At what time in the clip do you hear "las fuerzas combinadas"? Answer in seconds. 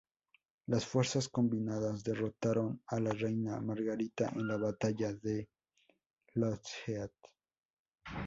0.65-2.03